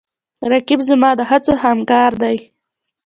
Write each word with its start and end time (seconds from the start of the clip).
رقیب 0.51 0.79
زما 0.89 1.11
د 1.19 1.21
هڅو 1.29 1.53
همکار 1.65 2.11
دی 2.21 2.37